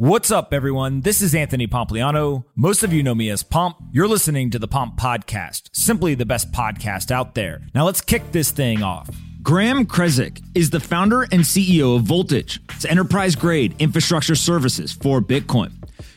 [0.00, 1.00] What's up, everyone?
[1.00, 2.44] This is Anthony Pompliano.
[2.54, 3.78] Most of you know me as Pomp.
[3.90, 7.62] You're listening to the Pomp Podcast, simply the best podcast out there.
[7.74, 9.10] Now let's kick this thing off.
[9.42, 12.60] Graham Krizek is the founder and CEO of Voltage.
[12.76, 15.72] It's enterprise grade infrastructure services for Bitcoin.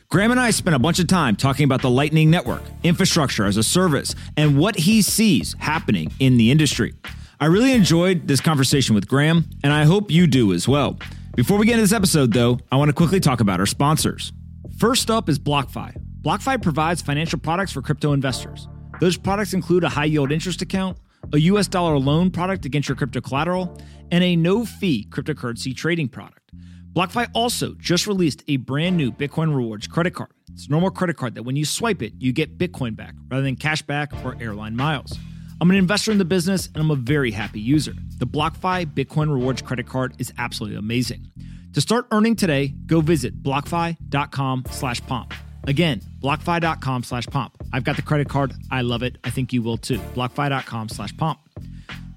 [0.10, 3.58] Graham and I spent a bunch of time talking about the Lightning Network, infrastructure as
[3.58, 6.94] a service, and what he sees happening in the industry.
[7.40, 11.00] I really enjoyed this conversation with Graham, and I hope you do as well.
[11.42, 14.32] Before we get into this episode, though, I want to quickly talk about our sponsors.
[14.78, 16.00] First up is BlockFi.
[16.22, 18.68] BlockFi provides financial products for crypto investors.
[19.00, 21.00] Those products include a high yield interest account,
[21.34, 23.76] a US dollar loan product against your crypto collateral,
[24.12, 26.52] and a no fee cryptocurrency trading product.
[26.94, 30.30] BlockFi also just released a brand new Bitcoin rewards credit card.
[30.54, 33.42] It's a normal credit card that when you swipe it, you get Bitcoin back rather
[33.42, 35.18] than cash back or airline miles.
[35.62, 37.94] I'm an investor in the business and I'm a very happy user.
[38.18, 41.32] The BlockFi Bitcoin Rewards credit card is absolutely amazing.
[41.74, 45.36] To start earning today, go visit blockfi.com slash pomp.
[45.68, 47.54] Again, blockfi.com slash pomp.
[47.72, 48.54] I've got the credit card.
[48.72, 49.20] I love it.
[49.24, 50.00] I think you will too.
[50.16, 51.40] Blockfi.com slash pomp.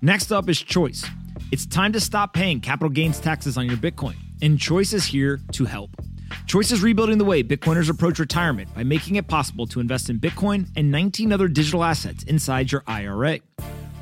[0.01, 1.05] Next up is Choice.
[1.53, 5.39] It's time to stop paying capital gains taxes on your Bitcoin, and Choice is here
[5.53, 5.91] to help.
[6.47, 10.20] Choice is rebuilding the way Bitcoiners approach retirement by making it possible to invest in
[10.20, 13.41] Bitcoin and 19 other digital assets inside your IRA.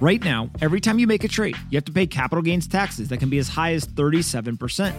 [0.00, 3.08] Right now, every time you make a trade, you have to pay capital gains taxes
[3.08, 4.92] that can be as high as 37%.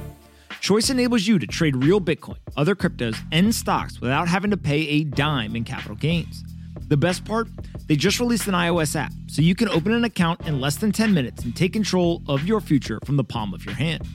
[0.62, 4.88] Choice enables you to trade real Bitcoin, other cryptos, and stocks without having to pay
[4.88, 6.44] a dime in capital gains.
[6.88, 7.50] The best part?
[7.88, 10.94] They just released an iOS app, so you can open an account in less than
[10.94, 14.08] 10 minutes and take control of your future from the palm of your hand.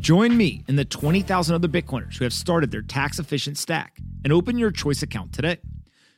[0.00, 4.32] Join me and the 20,000 other Bitcoiners who have started their tax efficient stack and
[4.32, 5.58] open your choice account today.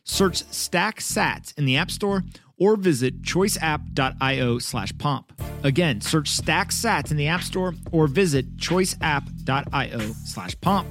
[0.04, 2.22] Search Stack Sats in the App Store
[2.58, 5.32] or visit choiceapp.io slash pomp.
[5.62, 10.88] Again, search Stack Sats in the App Store or visit choiceapp.io slash pomp.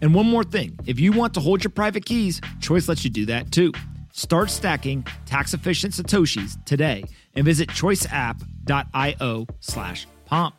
[0.00, 3.10] And one more thing if you want to hold your private keys, Choice lets you
[3.10, 3.72] do that too.
[4.12, 7.04] Start stacking tax efficient Satoshis today
[7.34, 10.54] and visit choiceapp.io slash pomp.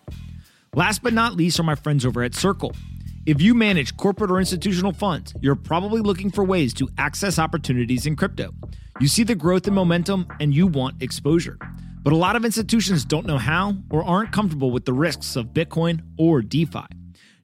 [0.75, 2.73] Last but not least are my friends over at Circle.
[3.25, 8.05] If you manage corporate or institutional funds, you're probably looking for ways to access opportunities
[8.05, 8.51] in crypto.
[8.99, 11.57] You see the growth and momentum and you want exposure.
[12.03, 15.53] But a lot of institutions don't know how or aren't comfortable with the risks of
[15.53, 16.87] Bitcoin or DeFi.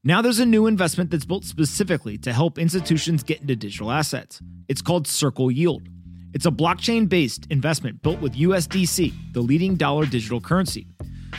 [0.03, 4.41] Now there's a new investment that's built specifically to help institutions get into digital assets.
[4.67, 5.87] It's called Circle Yield.
[6.33, 10.85] It's a blockchain based investment built with USDC, the leading dollar digital currency.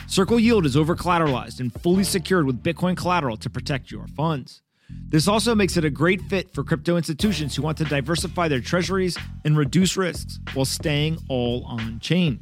[0.07, 4.61] Circle Yield is over collateralized and fully secured with Bitcoin collateral to protect your funds.
[5.09, 8.61] This also makes it a great fit for crypto institutions who want to diversify their
[8.61, 12.39] treasuries and reduce risks while staying all on chain.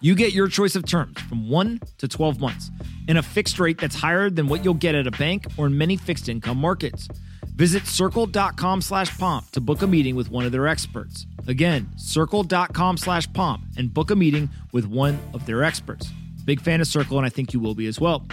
[0.00, 2.70] You get your choice of terms from 1 to 12 months
[3.08, 5.78] and a fixed rate that's higher than what you'll get at a bank or in
[5.78, 7.08] many fixed income markets.
[7.54, 11.26] Visit circle.com slash pomp to book a meeting with one of their experts.
[11.46, 16.10] Again, circle.com slash pomp and book a meeting with one of their experts.
[16.46, 18.24] Big fan of Circle, and I think you will be as well.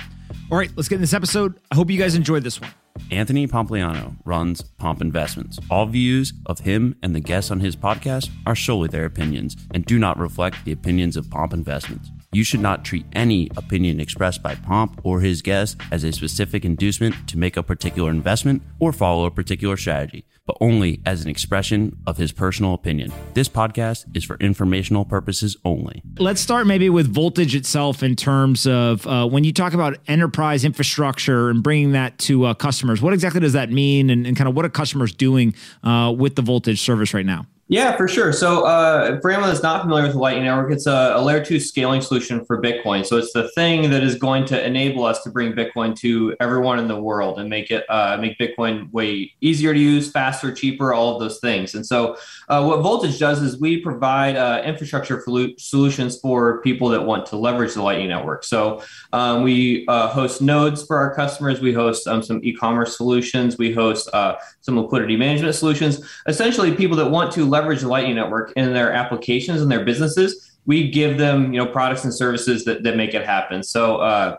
[0.51, 1.59] All right, let's get in this episode.
[1.72, 2.69] I hope you guys enjoyed this one.
[3.09, 5.57] Anthony Pompliano runs Pomp Investments.
[5.69, 9.84] All views of him and the guests on his podcast are solely their opinions and
[9.84, 12.12] do not reflect the opinions of Pomp Investments.
[12.31, 16.66] You should not treat any opinion expressed by Pomp or his guests as a specific
[16.66, 21.29] inducement to make a particular investment or follow a particular strategy but only as an
[21.29, 23.11] expression of his personal opinion.
[23.33, 26.01] This podcast is for informational purposes only.
[26.17, 30.65] Let's start maybe with voltage itself in terms of uh, when you talk about enterprise
[30.65, 33.01] infrastructure and bringing that to uh, customers.
[33.01, 36.35] What exactly does that mean, and, and, kind of what are customers doing uh, with
[36.35, 37.45] the voltage service right now?
[37.69, 38.34] Yeah, for sure.
[38.34, 41.44] So, uh, for anyone that's not familiar with the Lightning Network, it's a, a, layer
[41.44, 43.06] two scaling solution for Bitcoin.
[43.06, 46.78] So, it's the thing that is going to enable us to bring Bitcoin to everyone
[46.78, 50.94] in the world and make it uh, make Bitcoin way easier to use, faster, cheaper,
[50.94, 51.73] all of those things.
[51.73, 52.18] And so,
[52.50, 55.23] uh, what Voltage does is we provide uh, infrastructure
[55.57, 58.44] solutions for people that want to leverage the Lightning Network.
[58.44, 61.62] So, um, we uh, host nodes for our customers.
[61.62, 63.58] We host um, some e-commerce solutions.
[63.58, 66.02] We host uh, some liquidity management solutions.
[66.28, 70.29] Essentially, people that want to leverage the Lightning Network in their applications and their businesses,
[70.66, 73.64] we give them you know products and services that, that make it happen.
[73.64, 74.38] So uh,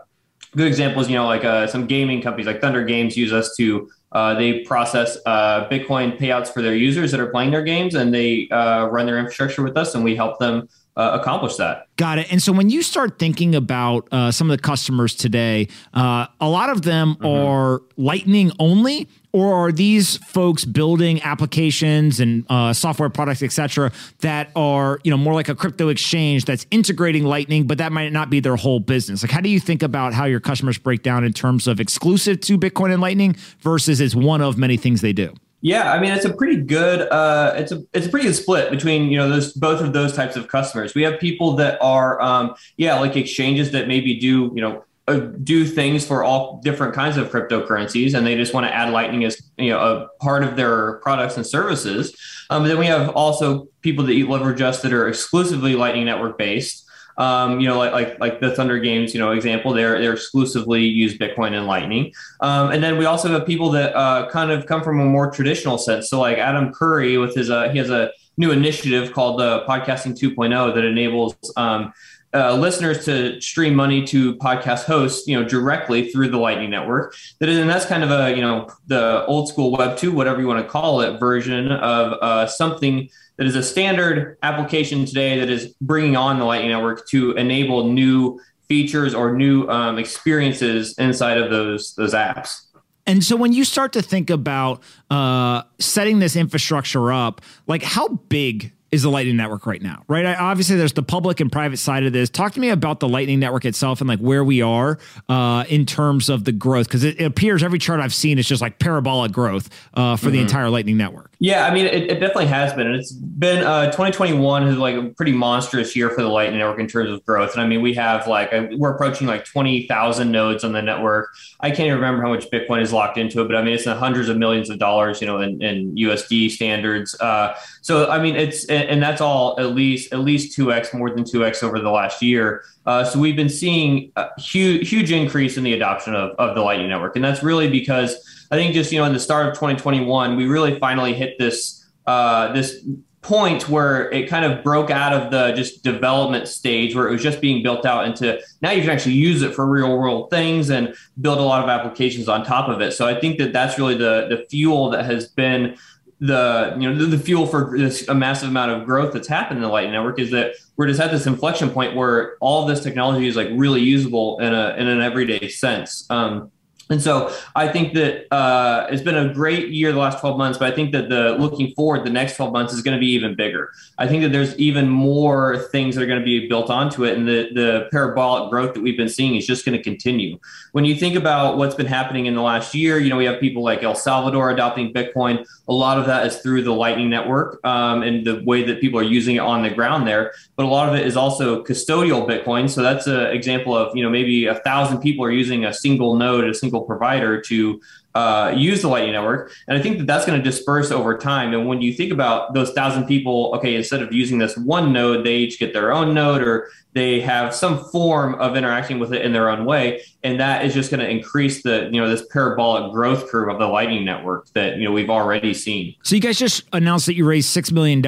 [0.55, 3.89] good examples, you know, like uh, some gaming companies like Thunder Games use us to
[4.15, 8.13] uh, they process uh, Bitcoin payouts for their users that are playing their games, and
[8.13, 11.87] they uh, run their infrastructure with us, and we help them uh, accomplish that.
[11.97, 12.31] Got it.
[12.31, 16.47] And so when you start thinking about uh, some of the customers today, uh, a
[16.47, 17.25] lot of them mm-hmm.
[17.25, 23.91] are Lightning only, or are these folks building applications and uh, software products, et cetera,
[24.21, 28.13] that are you know more like a crypto exchange that's integrating Lightning, but that might
[28.13, 29.23] not be their whole business?
[29.23, 32.39] Like, how do you think about how your customers break down in terms of exclusive
[32.41, 35.33] to Bitcoin and Lightning versus it's one of many things they do?
[35.59, 38.71] Yeah, I mean it's a pretty good uh, it's a it's a pretty good split
[38.71, 40.95] between you know those both of those types of customers.
[40.95, 45.19] We have people that are um, yeah like exchanges that maybe do you know uh,
[45.43, 49.23] do things for all different kinds of cryptocurrencies, and they just want to add Lightning
[49.23, 52.15] as you know a part of their products and services.
[52.49, 56.83] Um, then we have also people that leverage us that are exclusively Lightning Network based.
[57.17, 60.83] Um, you know, like like like the Thunder Games, you know, example, they're they're exclusively
[60.83, 62.11] use Bitcoin and Lightning.
[62.41, 65.31] Um, and then we also have people that uh, kind of come from a more
[65.31, 66.09] traditional sense.
[66.09, 69.67] So like Adam Curry with his uh, he has a new initiative called the uh,
[69.67, 71.93] Podcasting 2.0 that enables um,
[72.35, 77.15] uh, listeners to stream money to podcast hosts, you know, directly through the Lightning Network.
[77.39, 80.41] That is, and that's kind of a you know the old school Web two, whatever
[80.41, 85.39] you want to call it, version of uh, something that is a standard application today
[85.39, 90.97] that is bringing on the Lightning Network to enable new features or new um, experiences
[90.97, 92.61] inside of those those apps.
[93.07, 98.07] And so when you start to think about uh, setting this infrastructure up, like how
[98.07, 100.25] big is the Lightning Network right now, right?
[100.25, 102.29] I, obviously, there's the public and private side of this.
[102.29, 104.97] Talk to me about the Lightning Network itself and like where we are
[105.29, 108.47] uh, in terms of the growth, because it, it, appears every chart I've seen is
[108.47, 110.33] just like parabolic growth uh, for mm-hmm.
[110.33, 111.31] the entire Lightning Network.
[111.39, 114.95] Yeah, I mean, it, it, definitely has been, and it's been uh, 2021 is like
[114.95, 117.53] a pretty monstrous year for the Lightning Network in terms of growth.
[117.53, 121.35] And I mean, we have like we're approaching like 20,000 nodes on the network.
[121.59, 123.85] I can't even remember how much Bitcoin is locked into it, but I mean, it's
[123.85, 127.19] in hundreds of millions of dollars, you know, in, in USD standards.
[127.19, 131.09] Uh, so I mean, it's and that's all at least at least two x more
[131.09, 132.63] than two x over the last year.
[132.85, 136.61] Uh, so we've been seeing a huge huge increase in the adoption of of the
[136.61, 139.53] Lightning Network, and that's really because I think just you know in the start of
[139.53, 142.85] 2021 we really finally hit this uh, this
[143.25, 147.23] point where it kind of broke out of the just development stage where it was
[147.23, 150.69] just being built out into now you can actually use it for real world things
[150.69, 153.79] and build a lot of applications on top of it so i think that that's
[153.79, 155.75] really the the fuel that has been
[156.19, 159.57] the you know the, the, fuel for this a massive amount of growth that's happened
[159.57, 162.81] in the Lightning Network is that we're just at this inflection point where all this
[162.81, 166.09] technology is like really usable in a in an everyday sense.
[166.09, 166.51] Um,
[166.89, 170.59] and so I think that uh, it's been a great year the last 12 months,
[170.59, 173.11] but I think that the looking forward, the next 12 months is going to be
[173.13, 173.71] even bigger.
[173.97, 177.17] I think that there's even more things that are going to be built onto it,
[177.17, 180.37] and the the parabolic growth that we've been seeing is just going to continue.
[180.73, 183.39] When you think about what's been happening in the last year, you know we have
[183.39, 185.43] people like El Salvador adopting Bitcoin.
[185.67, 188.99] A lot of that is through the Lightning Network um, and the way that people
[188.99, 190.33] are using it on the ground there.
[190.55, 192.69] But a lot of it is also custodial Bitcoin.
[192.69, 196.15] So that's an example of you know maybe a thousand people are using a single
[196.15, 197.81] node, a single provider to
[198.15, 199.51] uh, use the Lightning Network.
[199.67, 201.53] And I think that that's going to disperse over time.
[201.53, 205.25] And when you think about those thousand people, okay, instead of using this one node,
[205.25, 209.21] they each get their own node or they have some form of interacting with it
[209.21, 210.01] in their own way.
[210.23, 213.59] And that is just going to increase the, you know, this parabolic growth curve of
[213.59, 215.93] the Lightning Network that, you know, we've already seen.
[216.03, 218.03] So you guys just announced that you raised $6 million,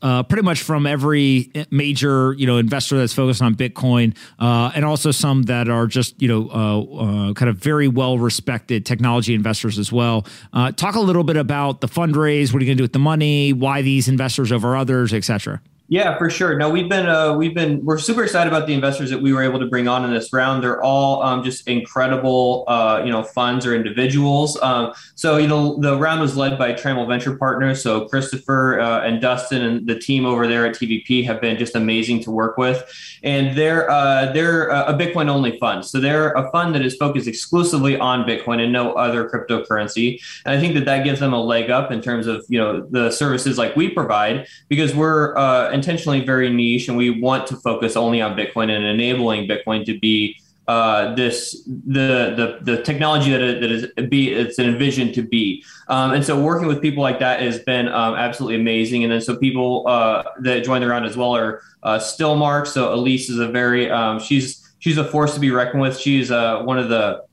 [0.00, 4.84] uh, pretty much from every major, you know, investor that's focused on Bitcoin uh, and
[4.84, 9.34] also some that are just, you know, uh, uh kind of very well respected technology
[9.40, 10.16] investors as well.
[10.52, 12.52] Uh, talk a little bit about the fundraise.
[12.52, 13.52] What are you going to do with the money?
[13.64, 15.60] Why these investors over others, et cetera?
[15.90, 16.56] Yeah, for sure.
[16.56, 19.42] No, we've been uh, we've been we're super excited about the investors that we were
[19.42, 20.62] able to bring on in this round.
[20.62, 24.56] They're all um, just incredible, uh, you know, funds or individuals.
[24.62, 27.82] Um, so you know, the round was led by Trammell Venture Partners.
[27.82, 31.74] So Christopher uh, and Dustin and the team over there at TVP have been just
[31.74, 32.88] amazing to work with,
[33.24, 35.84] and they're uh, they're a Bitcoin only fund.
[35.84, 40.22] So they're a fund that is focused exclusively on Bitcoin and no other cryptocurrency.
[40.44, 42.86] And I think that that gives them a leg up in terms of you know
[42.90, 47.56] the services like we provide because we're uh, intentionally very niche and we want to
[47.56, 50.36] focus only on Bitcoin and enabling Bitcoin to be
[50.68, 55.22] uh, this the the the technology that it, that is be it's an envisioned to
[55.22, 55.64] be.
[55.88, 59.02] Um, and so working with people like that has been um, absolutely amazing.
[59.02, 62.68] And then so people uh, that join the round as well are uh, Stillmark.
[62.68, 65.98] So Alyse is a very um, she's she's a force to be reckoned with.
[65.98, 67.24] She's uh, one of the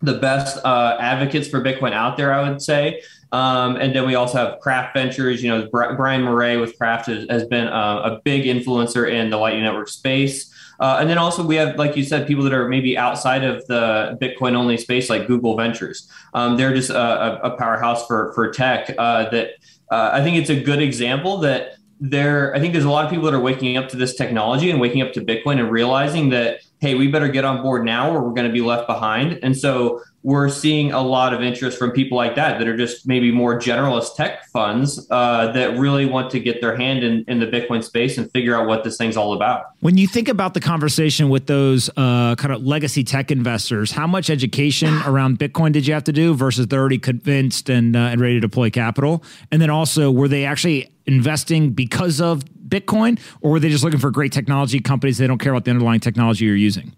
[0.00, 3.02] the best uh, advocates for Bitcoin out there, I would say.
[3.32, 5.42] Um, and then we also have Craft Ventures.
[5.42, 9.36] You know, Brian Murray with Craft has, has been uh, a big influencer in the
[9.36, 10.52] Lightning Network space.
[10.78, 13.66] Uh, and then also we have, like you said, people that are maybe outside of
[13.66, 16.10] the Bitcoin only space, like Google Ventures.
[16.34, 18.94] Um, they're just a, a, powerhouse for for tech.
[18.98, 19.52] Uh, that
[19.90, 23.10] uh, I think it's a good example that there, I think there's a lot of
[23.10, 26.30] people that are waking up to this technology and waking up to Bitcoin and realizing
[26.30, 29.38] that, hey, we better get on board now or we're going to be left behind.
[29.42, 33.06] And so we're seeing a lot of interest from people like that that are just
[33.06, 37.38] maybe more generalist tech funds uh, that really want to get their hand in, in
[37.38, 39.66] the Bitcoin space and figure out what this thing's all about.
[39.80, 44.08] When you think about the conversation with those uh, kind of legacy tech investors, how
[44.08, 48.00] much education around Bitcoin did you have to do versus they're already convinced and uh,
[48.00, 49.22] and ready to deploy capital?
[49.52, 54.00] And then also, were they actually investing because of Bitcoin, or were they just looking
[54.00, 55.18] for great technology companies?
[55.18, 56.94] They don't care about the underlying technology you're using.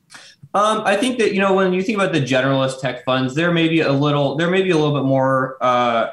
[0.54, 3.52] Um, I think that you know when you think about the generalist tech funds, there
[3.52, 6.10] may be a little, there may be a little bit more uh,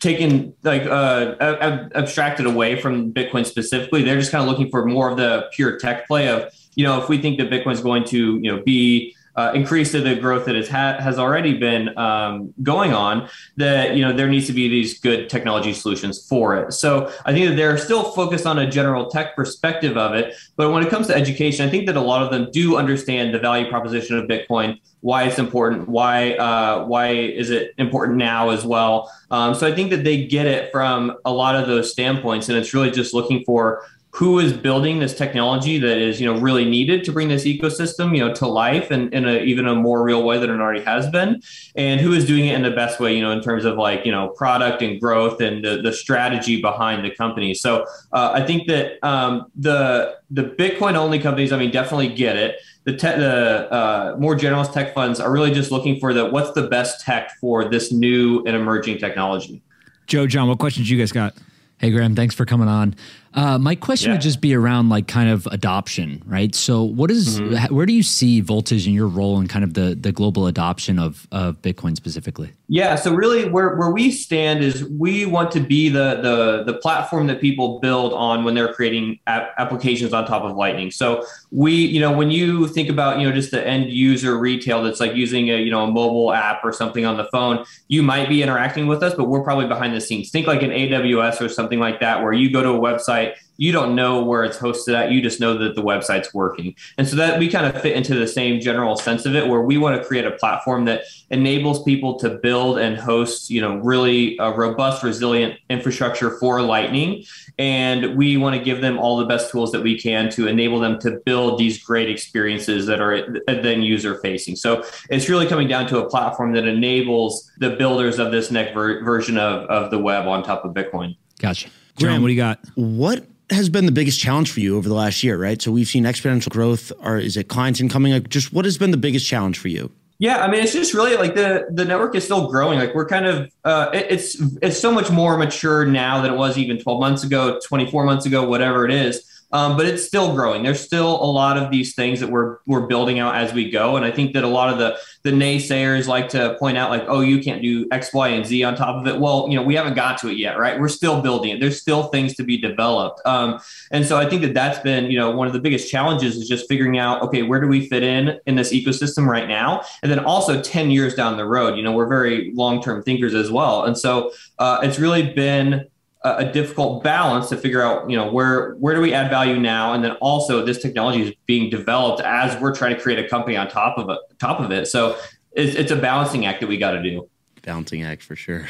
[0.00, 4.02] taken like uh, ab- abstracted away from Bitcoin specifically.
[4.02, 7.00] They're just kind of looking for more of the pure tech play of you know
[7.00, 10.14] if we think that Bitcoin is going to you know be uh, increase to the
[10.14, 14.52] growth that ha- has already been um, going on, that you know there needs to
[14.52, 16.72] be these good technology solutions for it.
[16.72, 20.72] So I think that they're still focused on a general tech perspective of it, but
[20.72, 23.38] when it comes to education, I think that a lot of them do understand the
[23.38, 28.64] value proposition of Bitcoin, why it's important, why uh, why is it important now as
[28.64, 29.10] well.
[29.30, 32.58] Um, so I think that they get it from a lot of those standpoints, and
[32.58, 36.64] it's really just looking for who is building this technology that is you know really
[36.64, 40.02] needed to bring this ecosystem you know to life and in a even a more
[40.02, 41.40] real way than it already has been
[41.76, 44.04] and who is doing it in the best way you know in terms of like
[44.04, 47.54] you know product and growth and the, the strategy behind the company.
[47.54, 52.36] So uh, i think that um, the the bitcoin only companies i mean definitely get
[52.36, 52.56] it.
[52.84, 56.52] The, te- the uh, more generalist tech funds are really just looking for the what's
[56.52, 59.62] the best tech for this new and emerging technology.
[60.06, 61.34] Joe john what questions you guys got?
[61.80, 62.94] Hey, Graham, thanks for coming on.
[63.32, 64.14] Uh, my question yeah.
[64.14, 66.52] would just be around like kind of adoption, right?
[66.52, 67.72] So, what is, mm-hmm.
[67.72, 70.98] where do you see Voltage in your role in kind of the the global adoption
[70.98, 72.52] of of Bitcoin specifically?
[72.66, 76.78] Yeah, so really, where where we stand is we want to be the the the
[76.78, 80.90] platform that people build on when they're creating ap- applications on top of Lightning.
[80.90, 84.82] So we, you know, when you think about you know just the end user retail
[84.82, 88.02] that's like using a you know a mobile app or something on the phone, you
[88.02, 90.30] might be interacting with us, but we're probably behind the scenes.
[90.30, 93.36] Think like an AWS or something like that, where you go to a website website
[93.60, 96.74] you don't know where it's hosted at you just know that the website's working.
[96.96, 99.60] And so that we kind of fit into the same general sense of it where
[99.60, 103.76] we want to create a platform that enables people to build and host you know
[103.76, 107.22] really a robust resilient infrastructure for lightning.
[107.58, 110.80] And we want to give them all the best tools that we can to enable
[110.80, 115.68] them to build these great experiences that are then user facing so it's really coming
[115.68, 119.90] down to a platform that enables the builders of this next ver- version of, of
[119.90, 121.14] the web on top of bitcoin.
[121.38, 122.60] Gotcha Graham, what do you got?
[122.74, 125.60] What has been the biggest challenge for you over the last year, right?
[125.60, 126.92] So we've seen exponential growth.
[127.00, 128.12] Or is it clients incoming?
[128.12, 129.90] Like, just what has been the biggest challenge for you?
[130.18, 132.78] Yeah, I mean, it's just really like the the network is still growing.
[132.78, 136.36] Like we're kind of uh, it, it's it's so much more mature now than it
[136.36, 139.24] was even 12 months ago, 24 months ago, whatever it is.
[139.52, 140.62] Um, but it's still growing.
[140.62, 143.96] There's still a lot of these things that we're we're building out as we go,
[143.96, 147.04] and I think that a lot of the the naysayers like to point out like,
[147.08, 149.18] oh, you can't do X, Y, and Z on top of it.
[149.20, 150.78] Well, you know, we haven't got to it yet, right?
[150.78, 151.60] We're still building it.
[151.60, 153.58] There's still things to be developed, um,
[153.90, 156.48] and so I think that that's been you know one of the biggest challenges is
[156.48, 160.12] just figuring out okay, where do we fit in in this ecosystem right now, and
[160.12, 161.76] then also ten years down the road.
[161.76, 164.30] You know, we're very long term thinkers as well, and so
[164.60, 165.86] uh, it's really been
[166.22, 169.58] a, a difficult balance to figure out, you know, where where do we add value
[169.58, 173.28] now, and then also this technology is being developed as we're trying to create a
[173.28, 174.18] company on top of it.
[174.38, 175.16] Top of it, so
[175.52, 177.28] it's, it's a balancing act that we got to do.
[177.62, 178.66] Balancing act for sure.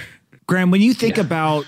[0.46, 1.22] Graham, when you think yeah.
[1.22, 1.66] about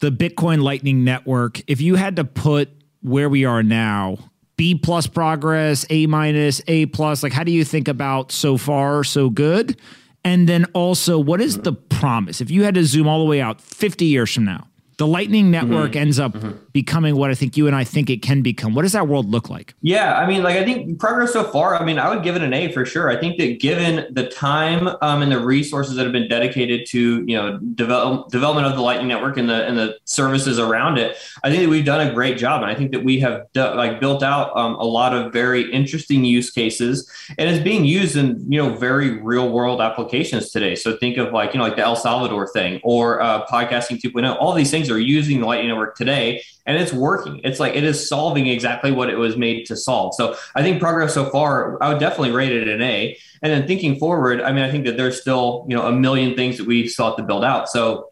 [0.00, 2.70] the Bitcoin Lightning Network, if you had to put
[3.02, 4.18] where we are now,
[4.56, 9.04] B plus progress, A minus, A plus, like how do you think about so far
[9.04, 9.78] so good?
[10.24, 11.64] And then also, what is mm-hmm.
[11.64, 12.40] the promise?
[12.40, 15.50] If you had to zoom all the way out 50 years from now, the Lightning
[15.50, 16.00] Network mm-hmm.
[16.00, 16.52] ends up mm-hmm.
[16.72, 18.74] becoming what I think you and I think it can become.
[18.74, 19.74] What does that world look like?
[19.82, 21.76] Yeah, I mean, like I think progress so far.
[21.76, 23.10] I mean, I would give it an A for sure.
[23.10, 27.24] I think that given the time um, and the resources that have been dedicated to
[27.26, 31.16] you know develop, development of the Lightning Network and the and the services around it,
[31.42, 34.00] I think that we've done a great job, and I think that we have like
[34.00, 38.44] built out um, a lot of very interesting use cases, and it's being used in
[38.50, 40.74] you know very real world applications today.
[40.74, 44.36] So think of like you know like the El Salvador thing or uh, podcasting 2.0.
[44.40, 47.40] All these things things are using the Lightning Network today, and it's working.
[47.44, 50.14] It's like it is solving exactly what it was made to solve.
[50.14, 53.16] So I think progress so far, I would definitely rate it an A.
[53.42, 56.34] And then thinking forward, I mean, I think that there's still you know a million
[56.34, 57.68] things that we still have to build out.
[57.68, 58.10] So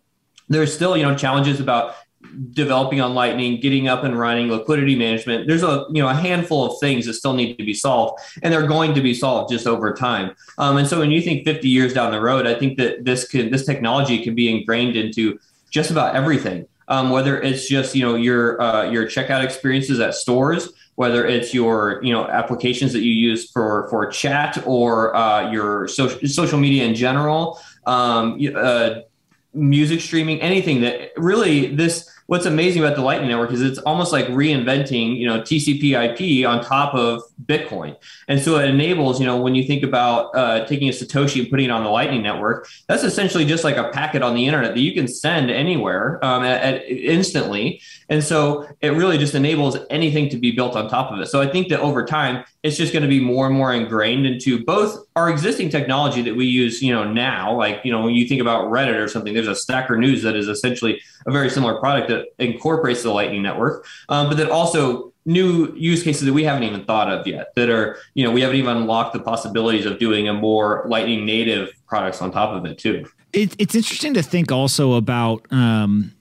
[0.48, 1.94] there's still you know challenges about
[2.52, 6.64] developing on lightning getting up and running liquidity management there's a you know a handful
[6.64, 9.66] of things that still need to be solved and they're going to be solved just
[9.66, 12.78] over time um, and so when you think 50 years down the road i think
[12.78, 15.38] that this can this technology can be ingrained into
[15.72, 16.66] just about everything.
[16.88, 21.54] um, whether it's just you know your uh, your checkout experiences at stores, whether it's
[21.54, 26.58] your you know applications that you use for for chat or uh, your social social
[26.58, 29.00] media in general, um, uh,
[29.54, 34.10] music streaming, anything that really this what's amazing about the Lightning Network is it's almost
[34.10, 37.94] like reinventing, you know, TCP/IP on top of Bitcoin,
[38.26, 41.50] and so it enables, you know, when you think about uh, taking a Satoshi and
[41.50, 44.72] putting it on the Lightning Network, that's essentially just like a packet on the internet
[44.72, 49.76] that you can send anywhere um, at, at instantly, and so it really just enables
[49.90, 51.26] anything to be built on top of it.
[51.26, 54.24] So I think that over time, it's just going to be more and more ingrained
[54.24, 57.54] into both our existing technology that we use, you know, now.
[57.56, 60.34] Like, you know, when you think about Reddit or something, there's a Stacker News that
[60.34, 65.12] is essentially a very similar product that incorporates the Lightning Network, um, but then also
[65.24, 68.40] new use cases that we haven't even thought of yet that are, you know, we
[68.40, 72.64] haven't even unlocked the possibilities of doing a more Lightning native products on top of
[72.64, 73.06] it too.
[73.32, 76.12] It, it's interesting to think also about um,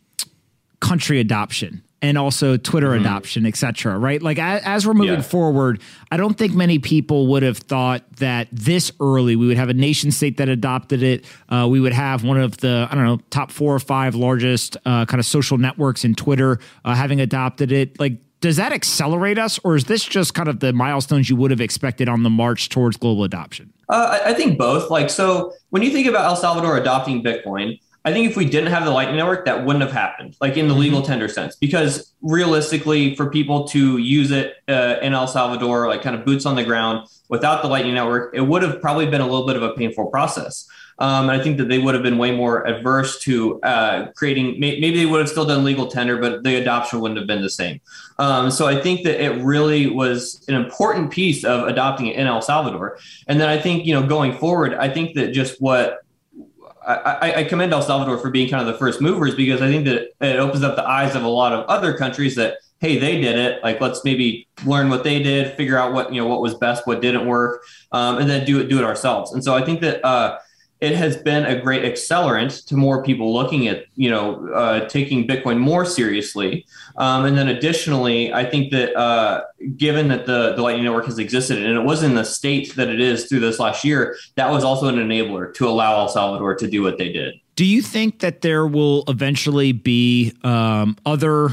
[0.81, 3.05] country adoption and also Twitter mm-hmm.
[3.05, 4.21] adoption, et cetera, right?
[4.21, 5.21] Like as, as we're moving yeah.
[5.21, 5.81] forward,
[6.11, 9.73] I don't think many people would have thought that this early we would have a
[9.73, 11.25] nation state that adopted it.
[11.49, 14.77] Uh, we would have one of the, I don't know, top four or five largest
[14.85, 17.99] uh, kind of social networks in Twitter uh, having adopted it.
[17.99, 21.51] Like, does that accelerate us, or is this just kind of the milestones you would
[21.51, 23.71] have expected on the march towards global adoption?
[23.87, 24.89] Uh, I think both.
[24.89, 28.71] Like, so when you think about El Salvador adopting Bitcoin, I think if we didn't
[28.71, 31.07] have the Lightning Network, that wouldn't have happened, like in the legal mm-hmm.
[31.07, 31.55] tender sense.
[31.55, 36.45] Because realistically, for people to use it uh, in El Salvador, like kind of boots
[36.45, 39.55] on the ground, without the Lightning Network, it would have probably been a little bit
[39.55, 40.67] of a painful process.
[40.99, 44.59] Um, and I think that they would have been way more adverse to uh, creating.
[44.59, 47.49] Maybe they would have still done legal tender, but the adoption wouldn't have been the
[47.49, 47.81] same.
[48.19, 52.27] Um, so I think that it really was an important piece of adopting it in
[52.27, 52.99] El Salvador.
[53.27, 56.00] And then I think you know going forward, I think that just what
[56.85, 59.85] I, I, commend El Salvador for being kind of the first movers because I think
[59.85, 63.21] that it opens up the eyes of a lot of other countries that hey they
[63.21, 63.63] did it.
[63.63, 66.87] Like let's maybe learn what they did figure out what you know what was best
[66.87, 69.31] what didn't work um, and then do it do it ourselves.
[69.33, 70.39] And so I think that uh,
[70.81, 75.27] it has been a great accelerant to more people looking at you know uh, taking
[75.27, 76.65] Bitcoin more seriously.
[76.97, 79.43] Um, and then additionally, I think that uh,
[79.77, 82.89] given that the the Lightning Network has existed and it was in the state that
[82.89, 86.55] it is through this last year, that was also an enabler to allow El Salvador
[86.55, 87.35] to do what they did.
[87.55, 91.49] Do you think that there will eventually be um, other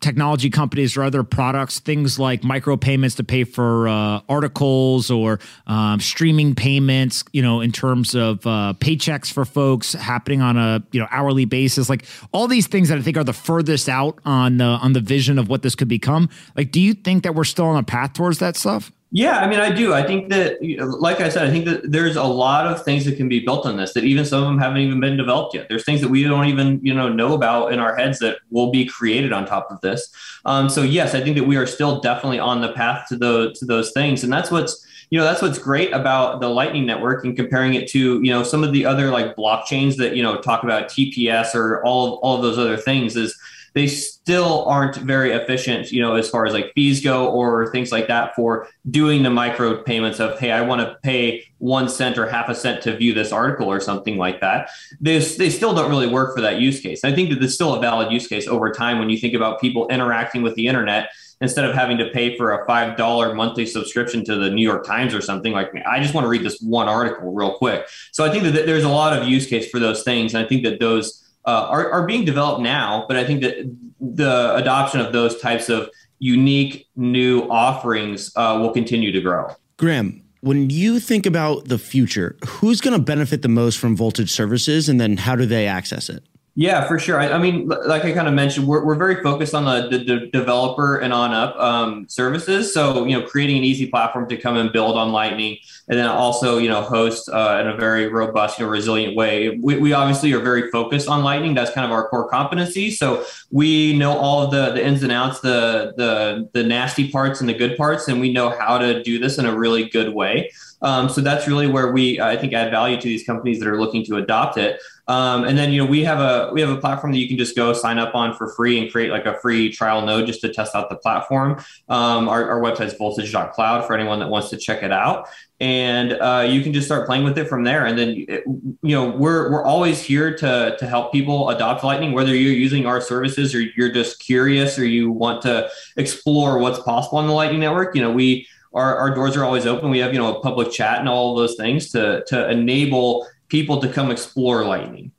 [0.00, 6.00] technology companies or other products, things like micropayments to pay for uh, articles or um,
[6.00, 11.00] streaming payments, you know, in terms of uh, paychecks for folks happening on a you
[11.00, 14.56] know hourly basis, like all these things that I think are the furthest out on
[14.56, 16.28] the on the vision of what this could become.
[16.56, 18.90] Like, do you think that we're still on a path towards that stuff?
[19.12, 19.92] Yeah, I mean, I do.
[19.92, 20.58] I think that,
[21.00, 23.66] like I said, I think that there's a lot of things that can be built
[23.66, 25.68] on this that even some of them haven't even been developed yet.
[25.68, 28.70] There's things that we don't even, you know, know about in our heads that will
[28.70, 30.14] be created on top of this.
[30.44, 33.58] Um, so yes, I think that we are still definitely on the path to those
[33.58, 37.24] to those things, and that's what's you know that's what's great about the lightning network
[37.24, 40.40] and comparing it to you know some of the other like blockchains that you know
[40.40, 43.36] talk about tps or all of, all of those other things is
[43.74, 47.92] they still aren't very efficient, you know, as far as like fees go or things
[47.92, 52.18] like that for doing the micro payments of, hey, I want to pay one cent
[52.18, 54.70] or half a cent to view this article or something like that.
[55.00, 57.04] They, they still don't really work for that use case.
[57.04, 59.60] I think that there's still a valid use case over time when you think about
[59.60, 63.64] people interacting with the internet instead of having to pay for a five dollar monthly
[63.64, 66.42] subscription to the New York Times or something like me, I just want to read
[66.42, 67.86] this one article real quick.
[68.12, 70.48] So I think that there's a lot of use case for those things, and I
[70.48, 75.00] think that those uh, are, are being developed now, but I think that the adoption
[75.00, 79.54] of those types of unique new offerings uh, will continue to grow.
[79.76, 84.30] Graham, when you think about the future, who's going to benefit the most from Voltage
[84.30, 86.24] services, and then how do they access it?
[86.60, 87.18] Yeah, for sure.
[87.18, 90.04] I, I, mean, like I kind of mentioned, we're, we're very focused on the, the,
[90.04, 92.74] the developer and on up um, services.
[92.74, 95.56] So, you know, creating an easy platform to come and build on Lightning,
[95.88, 99.58] and then also, you know, host uh, in a very robust, you know, resilient way.
[99.58, 101.54] We, we obviously are very focused on Lightning.
[101.54, 102.90] That's kind of our core competency.
[102.90, 107.40] So we know all of the the ins and outs, the the the nasty parts
[107.40, 110.12] and the good parts, and we know how to do this in a really good
[110.12, 110.50] way.
[110.82, 113.78] Um, so that's really where we, I think, add value to these companies that are
[113.78, 114.80] looking to adopt it.
[115.10, 117.36] Um, and then you know we have a we have a platform that you can
[117.36, 120.40] just go sign up on for free and create like a free trial node just
[120.42, 121.60] to test out the platform.
[121.88, 126.12] Um, our, our website is voltage.cloud for anyone that wants to check it out, and
[126.12, 127.86] uh, you can just start playing with it from there.
[127.86, 132.32] And then you know we're we're always here to to help people adopt Lightning, whether
[132.32, 137.18] you're using our services or you're just curious or you want to explore what's possible
[137.18, 137.96] on the Lightning Network.
[137.96, 139.90] You know we our, our doors are always open.
[139.90, 143.26] We have, you know, a public chat and all of those things to to enable
[143.50, 145.12] people to come explore Lightning.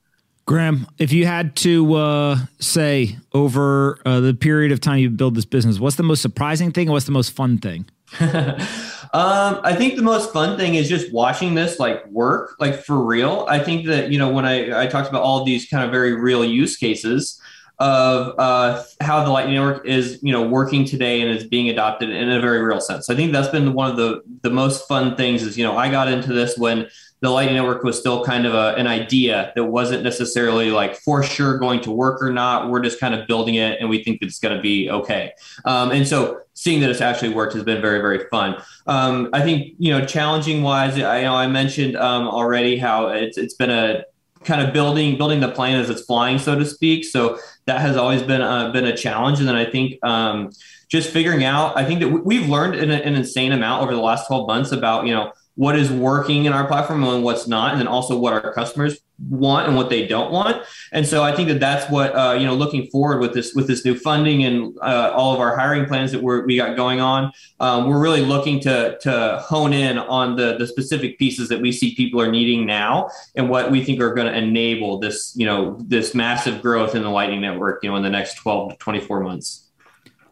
[0.46, 5.36] Graham, if you had to uh, say over uh, the period of time you build
[5.36, 7.86] this business, what's the most surprising thing and what's the most fun thing?
[8.20, 13.02] um, I think the most fun thing is just watching this like work, like for
[13.06, 13.46] real.
[13.48, 15.92] I think that, you know, when I, I talked about all of these kind of
[15.92, 17.40] very real use cases
[17.80, 22.10] of uh, how the Lightning Network is, you know, working today and is being adopted
[22.10, 23.10] in a very real sense.
[23.10, 25.90] I think that's been one of the, the most fun things is, you know, I
[25.90, 26.88] got into this when
[27.22, 31.22] the Lightning Network was still kind of a, an idea that wasn't necessarily like for
[31.22, 32.70] sure going to work or not.
[32.70, 35.34] We're just kind of building it and we think that it's going to be okay.
[35.64, 38.62] Um, and so seeing that it's actually worked has been very, very fun.
[38.88, 43.10] Um, I think, you know, challenging wise, I you know I mentioned um, already how
[43.10, 44.04] it's, it's been a
[44.44, 47.06] kind of building, building the plane as it's flying, so to speak.
[47.06, 49.38] So that has always been, uh, been a challenge.
[49.38, 50.50] And then I think, um,
[50.90, 54.26] just figuring out, I think that we've learned an, an insane amount over the last
[54.28, 55.32] 12 months about, you know,
[55.62, 58.98] what is working in our platform and what's not, and then also what our customers
[59.30, 60.66] want and what they don't want.
[60.92, 62.56] And so I think that that's what uh, you know.
[62.56, 66.12] Looking forward with this with this new funding and uh, all of our hiring plans
[66.14, 70.36] that we're, we got going on, um, we're really looking to to hone in on
[70.36, 74.02] the the specific pieces that we see people are needing now and what we think
[74.02, 77.90] are going to enable this you know this massive growth in the Lightning Network you
[77.92, 79.70] know in the next twelve to twenty four months.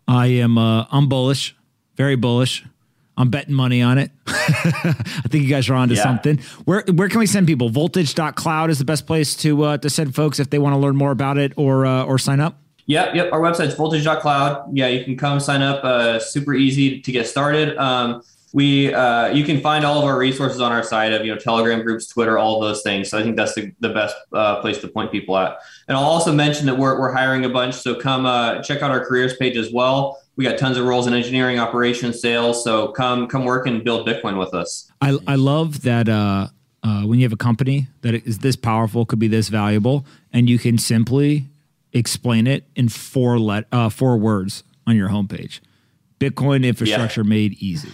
[0.07, 1.55] I am uh, I'm bullish,
[1.95, 2.65] very bullish.
[3.19, 4.11] I'm betting money on it.
[4.27, 4.93] I
[5.27, 6.03] think you guys are onto yeah.
[6.03, 6.39] something.
[6.63, 7.69] Where where can we send people?
[7.69, 10.95] Voltage.cloud is the best place to uh, to send folks if they want to learn
[10.95, 12.57] more about it or uh, or sign up.
[12.85, 13.33] Yep, yep.
[13.33, 14.75] Our website's voltage.cloud.
[14.75, 15.83] Yeah, you can come sign up.
[15.83, 17.77] Uh, super easy to get started.
[17.77, 21.33] Um, we uh, you can find all of our resources on our site of you
[21.33, 23.09] know Telegram groups, Twitter, all those things.
[23.09, 25.57] So I think that's the, the best uh, place to point people at.
[25.89, 27.75] And I'll also mention that we're we're hiring a bunch.
[27.75, 31.05] So come uh, check out our careers page as well we got tons of roles
[31.05, 32.63] in engineering, operations, sales.
[32.63, 34.89] So come come work and build Bitcoin with us.
[35.01, 36.47] I I love that uh,
[36.81, 40.49] uh, when you have a company that is this powerful, could be this valuable, and
[40.49, 41.47] you can simply
[41.91, 45.59] explain it in four let uh, four words on your homepage.
[46.21, 47.29] Bitcoin infrastructure yeah.
[47.29, 47.91] made easy.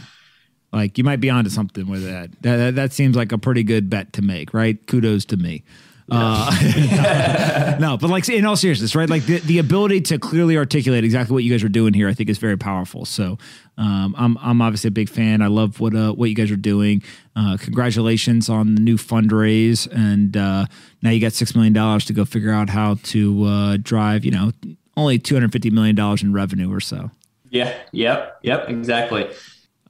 [0.72, 2.30] Like you might be onto something with that.
[2.44, 2.58] that.
[2.58, 4.86] That that seems like a pretty good bet to make, right?
[4.86, 5.64] Kudos to me.
[6.10, 9.10] Uh, no, but like in all seriousness, right?
[9.10, 12.14] Like the, the ability to clearly articulate exactly what you guys are doing here, I
[12.14, 13.06] think is very powerful.
[13.06, 13.38] So
[13.78, 15.42] um, I'm I'm obviously a big fan.
[15.42, 17.02] I love what uh, what you guys are doing.
[17.36, 20.66] Uh, congratulations on the new fundraise, and uh,
[21.02, 24.24] now you got six million dollars to go figure out how to uh, drive.
[24.24, 24.52] You know,
[24.96, 27.10] only two hundred fifty million dollars in revenue or so.
[27.50, 27.74] Yeah.
[27.94, 28.40] Yep.
[28.44, 28.70] Yep.
[28.70, 29.30] Exactly.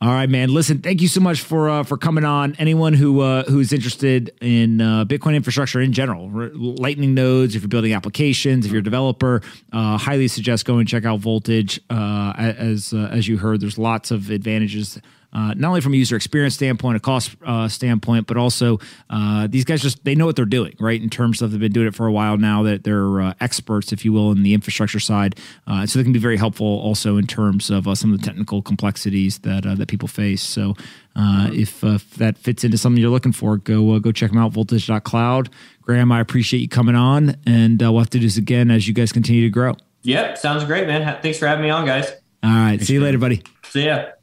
[0.06, 0.54] All right, man.
[0.54, 2.56] Listen, thank you so much for uh, for coming on.
[2.60, 7.70] Anyone who uh, who's interested in uh, Bitcoin infrastructure in general, Lightning nodes, if you're
[7.70, 9.42] building applications, if you're a developer,
[9.74, 11.82] uh, highly suggest going and check out Voltage.
[11.90, 15.02] Uh, as uh, as you heard, there's lots of advantages
[15.36, 19.48] uh, not only from a user experience standpoint, a cost uh, standpoint, but also uh,
[19.48, 21.02] these guys just they know what they're doing, right?
[21.02, 23.92] In terms of they've been doing it for a while now, that they're uh, experts,
[23.92, 25.38] if you will, in the infrastructure side.
[25.68, 28.26] Uh, so they can be very helpful also in terms of uh, some of the
[28.26, 30.42] technical complexities that that people face.
[30.42, 30.74] So
[31.18, 34.54] if, if, that fits into something you're looking for, go go check them out.
[34.54, 35.50] Voltage.cloud.
[35.82, 38.94] Graham, I appreciate you coming on, and we'll have to do this again as you
[38.94, 39.76] guys continue to grow.
[40.04, 41.22] Yep, sounds great, man.
[41.22, 42.10] Thanks for having me on, guys.
[42.42, 43.08] All right, Thanks, see you man.
[43.08, 43.44] later, buddy.
[43.64, 44.15] See ya.